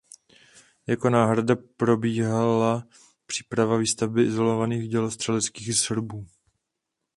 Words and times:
Jako 0.87 1.09
náhrada 1.09 1.55
probíhala 1.77 2.83
příprava 3.25 3.77
výstavby 3.77 4.23
izolovaných 4.23 4.89
dělostřeleckých 4.89 5.73
srubů. 5.79 6.27